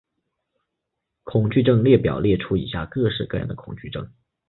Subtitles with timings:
[1.21, 4.11] 恐惧症列表列出以下各式各样的恐惧症。